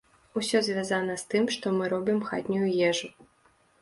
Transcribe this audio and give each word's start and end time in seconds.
Усё 0.39 0.61
звязана 0.67 1.17
з 1.23 1.29
тым, 1.33 1.43
што 1.57 1.73
мы 1.77 1.91
робім 1.93 2.19
хатнюю 2.31 2.67
ежу. 2.89 3.07